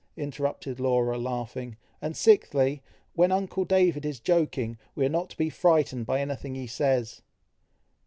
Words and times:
interrupted 0.17 0.79
Laura, 0.79 1.15
laughing, 1.15 1.77
"and 2.01 2.17
sixthly, 2.17 2.81
when 3.13 3.31
uncle 3.31 3.65
David 3.65 4.03
is 4.03 4.19
joking, 4.19 4.79
we 4.95 5.05
are 5.05 5.09
not 5.09 5.29
to 5.29 5.37
be 5.37 5.47
frightened 5.51 6.07
by 6.07 6.19
anything 6.21 6.55
he 6.55 6.65
says!" 6.65 7.21